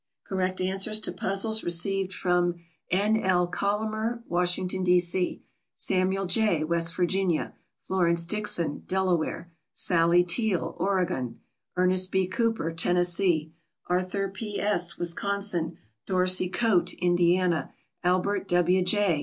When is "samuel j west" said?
5.75-6.95